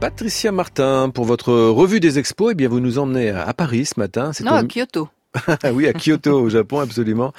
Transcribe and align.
Patricia 0.00 0.50
Martin, 0.50 1.10
pour 1.10 1.26
votre 1.26 1.52
revue 1.52 2.00
des 2.00 2.18
expos, 2.18 2.52
eh 2.52 2.54
bien 2.54 2.68
vous 2.68 2.80
nous 2.80 2.98
emmenez 2.98 3.28
à 3.28 3.52
Paris 3.52 3.84
ce 3.84 4.00
matin. 4.00 4.30
Non, 4.42 4.52
à 4.52 4.64
Kyoto. 4.64 5.10
oui, 5.72 5.86
à 5.86 5.92
Kyoto, 5.92 6.40
au 6.40 6.48
Japon, 6.48 6.80
absolument. 6.80 7.32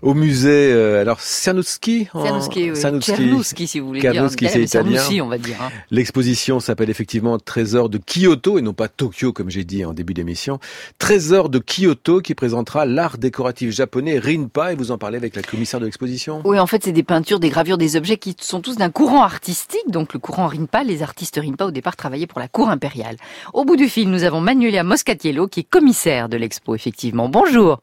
Au 0.00 0.14
musée, 0.14 0.72
euh, 0.72 1.00
alors 1.00 1.20
Cernuschi, 1.20 2.06
Cernuschi, 2.12 2.70
oui. 2.70 2.76
Cernuschi, 2.76 3.66
si 3.66 3.80
vous 3.80 3.88
voulez 3.88 4.00
Cernuschi, 4.00 4.48
c'est 4.48 4.62
italien. 4.62 5.02
on 5.22 5.28
va 5.28 5.38
dire. 5.38 5.56
Hein. 5.60 5.70
L'exposition 5.90 6.60
s'appelle 6.60 6.88
effectivement 6.88 7.38
Trésor 7.38 7.88
de 7.88 7.98
Kyoto 7.98 8.58
et 8.58 8.62
non 8.62 8.74
pas 8.74 8.86
Tokyo, 8.86 9.32
comme 9.32 9.50
j'ai 9.50 9.64
dit 9.64 9.84
en 9.84 9.92
début 9.92 10.14
d'émission. 10.14 10.60
Trésor 10.98 11.48
de 11.48 11.58
Kyoto 11.58 12.20
qui 12.20 12.34
présentera 12.36 12.86
l'art 12.86 13.18
décoratif 13.18 13.72
japonais 13.72 14.20
Rinpa 14.20 14.72
et 14.72 14.76
vous 14.76 14.92
en 14.92 14.98
parlez 14.98 15.16
avec 15.16 15.34
la 15.34 15.42
commissaire 15.42 15.80
de 15.80 15.86
l'exposition? 15.86 16.42
Oui, 16.44 16.60
en 16.60 16.68
fait, 16.68 16.84
c'est 16.84 16.92
des 16.92 17.02
peintures, 17.02 17.40
des 17.40 17.50
gravures, 17.50 17.78
des 17.78 17.96
objets 17.96 18.18
qui 18.18 18.36
sont 18.40 18.60
tous 18.60 18.76
d'un 18.76 18.90
courant 18.90 19.24
artistique. 19.24 19.88
Donc 19.88 20.12
le 20.12 20.20
courant 20.20 20.46
Rinpa, 20.46 20.84
les 20.84 21.02
artistes 21.02 21.40
Rinpa 21.42 21.64
au 21.64 21.70
départ 21.72 21.96
travaillaient 21.96 22.28
pour 22.28 22.38
la 22.38 22.48
cour 22.48 22.68
impériale. 22.68 23.16
Au 23.52 23.64
bout 23.64 23.76
du 23.76 23.88
fil, 23.88 24.08
nous 24.10 24.22
avons 24.22 24.40
Manuela 24.40 24.84
Moscatiello 24.84 25.48
qui 25.48 25.60
est 25.60 25.68
commissaire 25.68 26.28
de 26.28 26.36
l'expo, 26.36 26.76
effectivement 26.76 27.31
bonjour. 27.32 27.80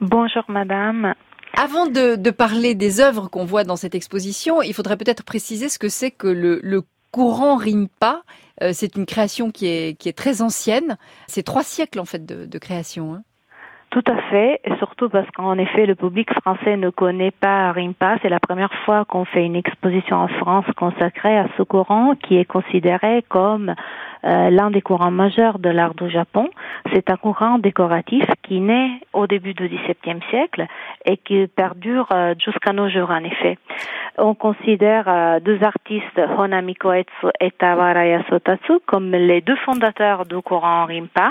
Bonjour 0.00 0.44
madame. 0.48 1.14
Avant 1.56 1.86
de, 1.86 2.30
parler 2.30 2.74
des 2.74 3.00
œuvres 3.00 3.28
qu'on 3.28 3.44
voit 3.44 3.64
dans 3.64 3.76
cette 3.76 3.94
exposition, 3.94 4.60
il 4.60 4.74
faudrait 4.74 4.96
peut-être 4.96 5.24
préciser 5.24 5.68
ce 5.68 5.78
que 5.78 5.88
c'est 5.88 6.10
que 6.10 6.28
le, 6.28 6.82
courant 7.10 7.56
Rinpa. 7.56 8.20
Euh, 8.62 8.72
c'est 8.74 8.96
une 8.96 9.06
création 9.06 9.50
qui 9.50 9.66
est, 9.66 9.98
qui 9.98 10.10
est 10.10 10.16
très 10.16 10.42
ancienne. 10.42 10.98
C'est 11.26 11.42
trois 11.42 11.62
siècles 11.62 12.00
en 12.00 12.04
fait 12.04 12.26
de, 12.26 12.58
création. 12.58 13.14
Hein. 13.14 13.22
Tout 13.90 14.04
à 14.06 14.20
fait, 14.28 14.60
et 14.64 14.76
surtout 14.76 15.08
parce 15.08 15.28
qu'en 15.30 15.56
effet, 15.56 15.86
le 15.86 15.94
public 15.94 16.28
français 16.42 16.76
ne 16.76 16.90
connaît 16.90 17.30
pas 17.30 17.72
Rimpa. 17.72 18.18
C'est 18.20 18.28
la 18.28 18.40
première 18.40 18.72
fois 18.84 19.06
qu'on 19.06 19.24
fait 19.24 19.46
une 19.46 19.56
exposition 19.56 20.16
en 20.16 20.28
France 20.28 20.66
consacrée 20.76 21.38
à 21.38 21.48
ce 21.56 21.62
courant 21.62 22.14
qui 22.14 22.36
est 22.36 22.44
considéré 22.44 23.24
comme 23.30 23.74
euh, 24.24 24.50
l'un 24.50 24.70
des 24.70 24.82
courants 24.82 25.10
majeurs 25.10 25.58
de 25.58 25.68
l'art 25.68 25.94
du 25.94 26.10
Japon. 26.10 26.48
C'est 26.92 27.10
un 27.10 27.16
courant 27.16 27.58
décoratif 27.58 28.24
qui 28.42 28.60
naît 28.60 28.90
au 29.12 29.26
début 29.26 29.54
du 29.54 29.68
XVIIe 29.68 30.20
siècle 30.30 30.66
et 31.04 31.16
qui 31.16 31.46
perdure 31.46 32.08
euh, 32.12 32.34
jusqu'à 32.42 32.72
nos 32.72 32.88
jours, 32.88 33.10
en 33.10 33.24
effet. 33.24 33.58
On 34.16 34.34
considère 34.34 35.04
euh, 35.06 35.38
deux 35.40 35.62
artistes, 35.62 36.20
Honami 36.36 36.74
Koetsu 36.74 37.28
et 37.40 37.52
Tawara 37.52 38.06
Yasotatsu, 38.06 38.80
comme 38.86 39.12
les 39.12 39.40
deux 39.40 39.56
fondateurs 39.56 40.26
du 40.26 40.40
courant 40.42 40.86
Rimpa. 40.86 41.30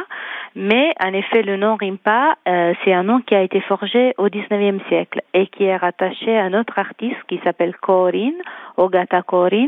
Mais 0.56 0.94
en 1.04 1.14
effet, 1.14 1.44
le 1.44 1.58
nom 1.58 1.76
Rimpa, 1.76 2.36
euh, 2.48 2.74
c'est 2.84 2.94
un 2.94 3.04
nom 3.04 3.20
qui 3.20 3.36
a 3.36 3.42
été 3.42 3.60
forgé 3.62 4.14
au 4.18 4.30
XIXe 4.30 4.84
siècle 4.88 5.22
et 5.34 5.48
qui 5.48 5.66
est 5.66 5.76
rattaché 5.76 6.38
à 6.38 6.46
un 6.46 6.54
autre 6.54 6.80
artiste 6.80 7.20
qui 7.28 7.40
s'appelle 7.44 7.76
Korin, 7.76 8.32
Ogata 8.78 9.22
Korin, 9.22 9.68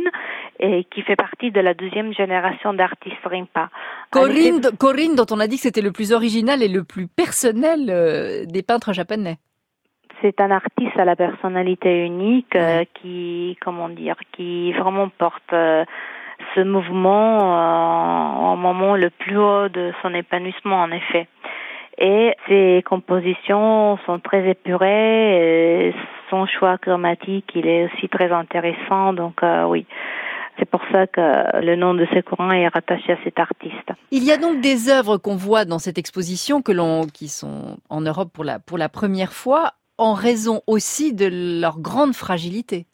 et 0.59 0.85
qui 0.85 1.01
fait 1.01 1.15
partie 1.15 1.51
de 1.51 1.59
la 1.59 1.73
deuxième 1.73 2.13
génération 2.13 2.73
d'artistes 2.73 3.08
Rimpa. 3.25 3.69
Korin, 4.11 5.15
dont 5.15 5.25
on 5.31 5.39
a 5.39 5.47
dit 5.47 5.57
que 5.57 5.63
c'était 5.63 5.81
le 5.81 5.91
plus 5.91 6.11
original 6.13 6.63
et 6.63 6.67
le 6.67 6.83
plus 6.83 7.07
personnel 7.07 7.87
euh, 7.89 8.45
des 8.45 8.63
peintres 8.63 8.93
japonais. 8.93 9.37
C'est 10.21 10.41
un 10.41 10.51
artiste 10.51 10.97
à 10.97 11.05
la 11.05 11.15
personnalité 11.15 12.05
unique 12.05 12.55
euh, 12.55 12.83
qui, 12.95 13.57
comment 13.61 13.89
dire, 13.89 14.17
qui 14.33 14.73
vraiment 14.73 15.09
porte 15.09 15.53
ce 16.55 16.61
mouvement 16.61 17.57
euh, 17.57 18.53
au 18.53 18.55
moment 18.55 18.95
le 18.95 19.09
plus 19.09 19.37
haut 19.37 19.69
de 19.69 19.91
son 20.01 20.13
épanouissement 20.13 20.81
en 20.81 20.91
effet. 20.91 21.27
Et 21.97 22.33
ses 22.47 22.83
compositions 22.87 23.97
sont 24.05 24.19
très 24.19 24.49
épurées, 24.49 25.89
et 25.89 25.95
son 26.29 26.45
choix 26.45 26.77
chromatique 26.77 27.51
il 27.55 27.67
est 27.67 27.85
aussi 27.85 28.07
très 28.07 28.31
intéressant, 28.31 29.13
donc 29.13 29.43
euh, 29.43 29.65
oui. 29.65 29.85
C'est 30.89 30.97
pour 30.97 31.01
ça 31.01 31.07
que 31.07 31.65
le 31.65 31.75
nom 31.75 31.93
de 31.93 32.05
ce 32.13 32.19
courant 32.21 32.51
est 32.51 32.67
rattaché 32.67 33.13
à 33.13 33.17
cet 33.23 33.39
artiste. 33.39 33.91
Il 34.11 34.23
y 34.23 34.31
a 34.31 34.37
donc 34.37 34.61
des 34.61 34.89
œuvres 34.89 35.17
qu'on 35.17 35.35
voit 35.35 35.65
dans 35.65 35.79
cette 35.79 35.97
exposition 35.97 36.61
que 36.61 36.71
l'on, 36.71 37.05
qui 37.05 37.27
sont 37.27 37.77
en 37.89 38.01
Europe 38.01 38.29
pour 38.33 38.43
la, 38.43 38.59
pour 38.59 38.77
la 38.77 38.89
première 38.89 39.33
fois, 39.33 39.73
en 39.97 40.13
raison 40.13 40.61
aussi 40.67 41.13
de 41.13 41.59
leur 41.61 41.79
grande 41.79 42.13
fragilité. 42.13 42.85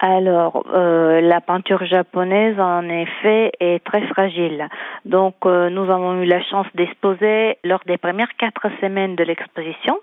Alors, 0.00 0.64
euh, 0.72 1.20
la 1.20 1.40
peinture 1.40 1.84
japonaise, 1.84 2.58
en 2.60 2.88
effet, 2.88 3.50
est 3.58 3.84
très 3.84 4.06
fragile. 4.06 4.68
Donc, 5.04 5.34
euh, 5.44 5.70
nous 5.70 5.90
avons 5.90 6.22
eu 6.22 6.24
la 6.24 6.40
chance 6.40 6.66
d'exposer 6.74 7.58
lors 7.64 7.80
des 7.84 7.98
premières 7.98 8.36
quatre 8.38 8.68
semaines 8.80 9.16
de 9.16 9.24
l'exposition 9.24 9.98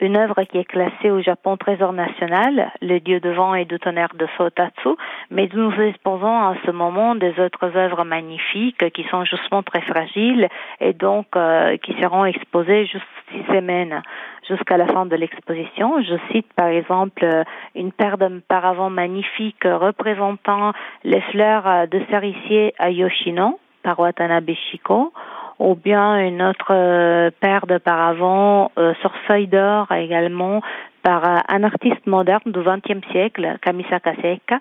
une 0.00 0.16
œuvre 0.16 0.42
qui 0.44 0.58
est 0.58 0.64
classée 0.64 1.10
au 1.10 1.20
Japon 1.20 1.56
trésor 1.56 1.92
national, 1.92 2.72
le 2.80 2.98
dieu 3.00 3.20
de 3.20 3.30
vent 3.30 3.54
et 3.54 3.64
de 3.64 3.76
tonnerre 3.76 4.14
de 4.14 4.26
Sotatsu, 4.36 4.90
mais 5.30 5.48
nous 5.52 5.72
exposons 5.80 6.26
en 6.26 6.54
ce 6.64 6.70
moment 6.70 7.14
des 7.14 7.38
autres 7.38 7.76
œuvres 7.76 8.04
magnifiques 8.04 8.90
qui 8.92 9.04
sont 9.04 9.24
justement 9.24 9.62
très 9.62 9.82
fragiles 9.82 10.48
et 10.80 10.92
donc 10.92 11.26
euh, 11.36 11.76
qui 11.78 11.94
seront 12.00 12.24
exposées 12.24 12.86
juste 12.86 13.04
six 13.30 13.42
semaines 13.52 14.02
jusqu'à 14.48 14.76
la 14.76 14.86
fin 14.86 15.06
de 15.06 15.16
l'exposition. 15.16 16.02
Je 16.02 16.16
cite 16.32 16.52
par 16.54 16.68
exemple 16.68 17.26
une 17.74 17.92
paire 17.92 18.18
de 18.18 18.40
paravents 18.48 18.90
magnifiques 18.90 19.64
représentant 19.64 20.72
les 21.04 21.20
fleurs 21.32 21.88
de 21.88 22.00
cerisier 22.10 22.74
à 22.78 22.90
Yoshino 22.90 23.58
par 23.82 23.98
Watanabe 23.98 24.50
Shiko 24.70 25.12
ou 25.60 25.74
bien 25.74 26.18
une 26.26 26.42
autre 26.42 26.70
euh, 26.72 27.30
paire 27.38 27.66
de 27.66 27.76
paravents 27.78 28.72
euh, 28.78 28.94
sur 29.02 29.12
feuille 29.28 29.46
d'or 29.46 29.92
également 29.92 30.62
par 31.02 31.24
euh, 31.24 31.36
un 31.48 31.62
artiste 31.62 32.06
moderne 32.06 32.42
du 32.46 32.60
XXe 32.60 33.06
siècle, 33.12 33.58
Kamisa 33.60 34.00
Kaseka. 34.00 34.58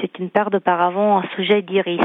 C'est 0.00 0.18
une 0.20 0.30
paire 0.30 0.50
de 0.50 0.58
paravents 0.58 1.16
en 1.16 1.22
sujet 1.34 1.62
d'iris 1.62 2.00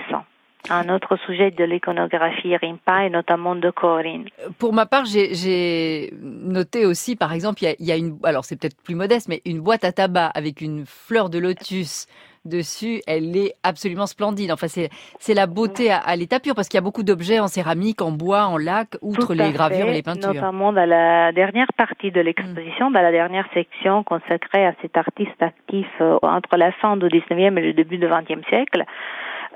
un 0.70 0.90
autre 0.90 1.18
sujet 1.26 1.50
de 1.50 1.64
l'iconographie 1.64 2.56
Rimpa 2.56 3.06
et 3.06 3.10
notamment 3.10 3.56
de 3.56 3.72
Corinne. 3.72 4.26
Pour 4.60 4.74
ma 4.74 4.86
part, 4.86 5.06
j'ai 5.06 6.14
noté 6.22 6.86
aussi, 6.86 7.16
par 7.16 7.34
exemple, 7.34 7.64
il 7.64 7.66
y 7.66 7.70
a, 7.70 7.76
y 7.80 7.92
a 7.92 7.98
une, 7.98 8.20
alors 8.24 8.46
c'est 8.46 8.60
peut-être 8.60 8.80
plus 8.84 8.94
modeste, 8.94 9.28
mais 9.28 9.42
une 9.46 9.60
boîte 9.60 9.84
à 9.84 9.92
tabac 9.92 10.28
avec 10.28 10.62
une 10.62 10.86
fleur 10.86 11.32
de 11.32 11.40
lotus 11.40 12.06
dessus, 12.46 13.02
elle 13.08 13.36
est 13.38 13.54
absolument 13.64 14.08
splendide. 14.08 14.52
Enfin, 14.52 14.68
c'est 14.68 15.34
la 15.34 15.48
beauté 15.48 15.92
à, 15.92 16.16
l'état 16.16 16.40
pur 16.40 16.56
parce 16.56 16.68
qu'il 16.68 16.78
y 16.78 16.80
a 16.80 16.84
beaucoup 16.84 17.04
d'objets 17.04 17.40
en 17.40 17.48
céramique, 17.48 18.02
en 18.02 18.12
bois, 18.12 18.46
en 18.46 18.58
lac, 18.58 18.98
outre 19.02 19.34
les 19.34 19.52
gravures 19.52 19.88
et 19.88 19.94
les 19.94 20.04
peintures. 20.04 20.34
Notamment 20.34 20.74
dans 20.74 20.88
la 20.88 21.32
dernière 21.32 21.72
partie 21.78 22.12
de 22.12 22.22
l'exposition, 22.22 22.92
dans 22.92 23.02
la 23.02 23.12
dernière 23.12 23.48
section 23.54 24.04
consacrée 24.04 24.66
à 24.66 24.74
cet 24.82 24.98
artiste 24.98 25.42
actif 25.42 25.88
euh, 26.02 26.18
entre 26.22 26.58
la 26.58 26.72
fin 26.74 26.98
du 26.98 27.06
19e 27.06 27.58
et 27.58 27.62
le 27.62 27.74
début 27.74 27.98
du 27.98 28.08
20e 28.08 28.48
siècle. 28.50 28.86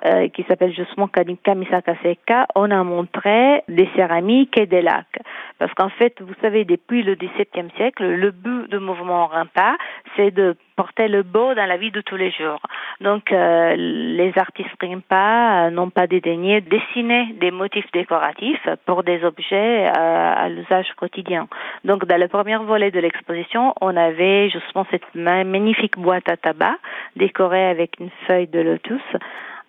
Euh, 0.05 0.27
qui 0.27 0.43
s'appelle 0.43 0.71
justement 0.75 1.07
Kamisaka 1.07 1.95
Seka, 2.03 2.45
on 2.53 2.69
a 2.69 2.83
montré 2.83 3.63
des 3.67 3.89
céramiques 3.95 4.55
et 4.55 4.67
des 4.67 4.83
lacs. 4.83 5.19
Parce 5.57 5.73
qu'en 5.73 5.89
fait, 5.89 6.21
vous 6.21 6.33
savez, 6.41 6.63
depuis 6.63 7.01
le 7.01 7.15
XVIIe 7.15 7.71
siècle, 7.75 8.05
le 8.05 8.29
but 8.29 8.69
du 8.69 8.77
mouvement 8.77 9.25
Rimpa, 9.27 9.77
c'est 10.15 10.29
de 10.29 10.57
porter 10.75 11.07
le 11.07 11.23
beau 11.23 11.55
dans 11.55 11.65
la 11.65 11.77
vie 11.77 11.89
de 11.89 12.01
tous 12.01 12.17
les 12.17 12.29
jours. 12.29 12.59
Donc, 13.01 13.31
euh, 13.31 13.75
les 13.75 14.31
artistes 14.37 14.69
Rimpa 14.81 15.67
euh, 15.67 15.69
n'ont 15.69 15.89
pas 15.89 16.07
dédaigné 16.07 16.61
dessiner 16.61 17.33
des 17.39 17.51
motifs 17.51 17.91
décoratifs 17.91 18.67
pour 18.85 19.03
des 19.03 19.23
objets 19.23 19.87
à 19.87 20.47
l'usage 20.49 20.87
quotidien. 20.97 21.47
Donc, 21.83 22.05
dans 22.05 22.19
le 22.19 22.27
premier 22.27 22.57
volet 22.57 22.91
de 22.91 22.99
l'exposition, 22.99 23.73
on 23.81 23.95
avait 23.97 24.49
justement 24.49 24.85
cette 24.91 25.13
magnifique 25.13 25.97
boîte 25.97 26.29
à 26.29 26.37
tabac 26.37 26.77
décorée 27.15 27.65
avec 27.65 27.99
une 27.99 28.09
feuille 28.27 28.47
de 28.47 28.59
lotus 28.59 29.01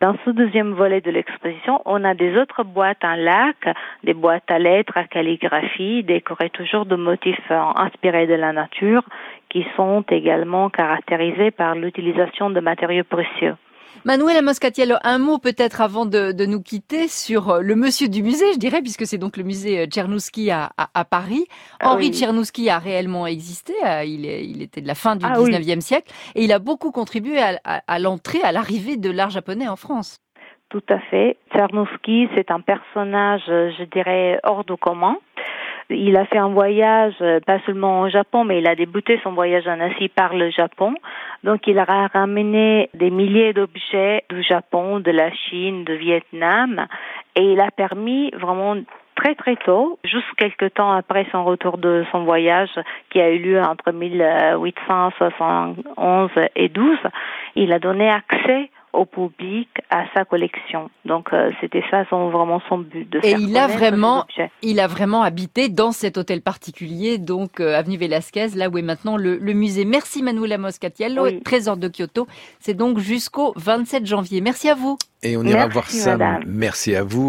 dans 0.01 0.15
ce 0.27 0.31
deuxième 0.31 0.73
volet 0.73 1.01
de 1.01 1.11
l'exposition, 1.11 1.81
on 1.87 2.05
a 2.05 2.13
des 2.13 2.37
autres 2.37 2.65
boîtes 2.65 3.03
en 3.03 3.15
lac, 3.15 3.57
des 4.05 4.13
boîtes 4.13 4.51
à 4.51 4.59
lettres, 4.59 4.95
à 4.97 5.05
calligraphie, 5.05 6.03
décorées 6.03 6.51
toujours 6.51 6.85
de 6.85 6.97
motifs 6.97 7.51
euh, 7.51 7.63
inspirés 7.77 8.27
de 8.27 8.35
la 8.35 8.53
nature, 8.53 9.03
qui 9.57 9.65
sont 9.75 10.05
également 10.11 10.69
caractérisés 10.69 11.51
par 11.51 11.75
l'utilisation 11.75 12.51
de 12.51 12.61
matériaux 12.61 13.05
précieux. 13.09 13.55
Manuela 14.05 14.43
Moscatiello, 14.43 14.97
un 15.03 15.17
mot 15.17 15.39
peut-être 15.39 15.81
avant 15.81 16.05
de, 16.05 16.45
nous 16.45 16.63
quitter 16.63 17.09
sur 17.09 17.49
euh, 17.49 17.61
le 17.63 17.75
monsieur 17.75 18.09
du 18.09 18.23
musée, 18.23 18.53
je 18.53 18.59
dirais, 18.59 18.83
puisque 18.83 19.07
c'est 19.07 19.17
donc 19.17 19.39
le 19.39 19.45
musée 19.45 19.81
euh, 19.81 19.87
Tchernouski 19.87 20.51
à, 20.51 20.69
Paris. 21.11 21.47
Ah 21.81 21.93
Henri 21.93 22.13
Tchernouski 22.13 22.69
a 22.69 22.79
réellement 22.79 23.27
existé, 23.27 23.73
euh, 23.83 24.05
il, 24.05 24.61
était 24.61 24.83
de 24.83 24.87
la 24.87 24.95
fin 24.95 25.17
du 25.17 25.25
19e 25.25 25.77
ah 25.79 25.81
siècle, 25.81 26.13
et 26.35 26.45
il 26.45 26.53
a 26.53 26.59
beaucoup 26.59 26.91
contribué 26.91 27.39
à, 27.41 27.99
l'entrée, 27.99 28.43
à 28.43 28.53
l'arrivée 28.53 28.99
de 28.99 29.11
l'art 29.11 29.31
japonais 29.31 29.69
en 29.69 29.77
France. 29.77 30.21
Tout 30.69 30.85
à 30.91 30.99
fait. 30.99 31.39
Tchernouski, 31.51 32.29
c'est 32.35 32.51
un 32.51 32.61
personnage, 32.61 33.45
je 33.47 33.85
dirais, 33.85 34.39
hors 34.45 34.65
du 34.65 34.77
commun. 34.77 35.17
Il 35.89 36.17
a 36.17 36.27
fait 36.27 36.39
un 36.39 36.49
voyage, 36.49 37.15
euh, 37.21 37.39
pas 37.41 37.61
seulement 37.67 38.03
au 38.03 38.09
Japon, 38.09 38.45
mais 38.45 38.59
il 38.59 38.67
a 38.67 38.75
débuté 38.75 39.21
son 39.23 39.33
voyage 39.33 39.69
en 39.69 39.79
Asie 39.79 40.09
par 40.09 40.35
le 40.35 40.51
Japon. 40.51 40.95
Donc 41.45 41.67
il 41.67 41.79
a 41.79 41.85
ramené 41.85 42.91
des 42.95 43.11
milliers 43.11 43.53
d'objets 43.53 44.25
du 44.31 44.43
Japon, 44.43 45.01
de 45.01 45.13
la 45.13 45.31
Chine, 45.33 45.85
de 45.85 45.95
Vietnam, 45.95 46.87
et 47.37 47.53
il 47.53 47.61
a 47.61 47.71
permis 47.71 48.31
vraiment 48.33 48.77
très 49.17 49.35
très 49.35 49.57
tôt, 49.57 49.99
juste 50.05 50.27
quelques 50.37 50.75
temps 50.75 50.93
après 50.93 51.27
son 51.33 51.45
retour 51.45 51.79
de 51.79 52.05
son 52.13 52.23
voyage 52.25 52.79
qui 53.11 53.21
a 53.21 53.31
eu 53.31 53.39
lieu 53.39 53.61
entre 53.61 53.91
1871 53.93 56.31
et 56.55 56.69
12, 56.69 56.99
il 57.55 57.73
a 57.73 57.79
donné 57.79 58.11
accès 58.11 58.69
au 58.97 59.05
public 59.05 59.69
à 59.91 60.05
sa 60.15 60.25
collection. 60.25 60.91
Donc 61.05 61.33
euh, 61.33 61.51
c'était 61.61 61.83
ça 61.91 62.05
son, 62.11 62.31
vraiment 62.31 62.61
son 62.69 62.79
but 62.79 63.09
de 63.09 63.19
Et 63.19 63.31
faire 63.31 63.39
il 63.39 63.57
a 63.57 63.67
vraiment-. 63.67 64.25
Il 64.63 64.81
a 64.81 64.87
vraiment 64.87 65.23
habité 65.23 65.69
dans 65.69 65.93
cet 65.93 66.17
hôtel 66.19 66.41
particulier, 66.43 67.19
donc 67.19 67.61
euh, 67.61 67.77
avenue 67.79 67.97
Velasquez, 67.97 68.49
là 68.57 68.69
où 68.69 68.79
est 68.79 68.83
maintenant 68.83 69.17
le, 69.17 69.37
le 69.37 69.53
musée. 69.53 69.85
Merci 69.85 70.23
Manuela 70.23 70.59
Moscatiello, 70.59 71.25
Oui. 71.25 71.43
trésor 71.43 71.77
de 71.77 71.89
Kyoto. 71.89 72.27
C'est 72.61 72.75
donc 72.75 72.99
jusqu'au 72.99 73.53
27 73.57 74.07
janvier. 74.07 74.41
Merci 74.41 74.69
à 74.69 74.75
vous. 74.75 74.99
Et 75.23 75.37
on 75.37 75.43
ira 75.45 75.67
Merci, 75.67 75.73
voir 75.73 75.91
ça. 75.91 76.17
madame. 76.17 76.43
Merci 76.47 76.95
à 76.95 77.03
vous. 77.03 77.25